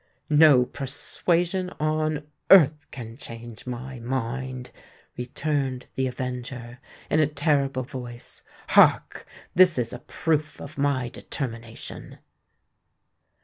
[0.31, 4.71] "No persuasion on earth can change my mind!"
[5.15, 6.79] returned the avenger,
[7.11, 8.41] in a terrible voice.
[8.69, 9.27] "Hark!
[9.53, 12.17] this is a proof of my determination!"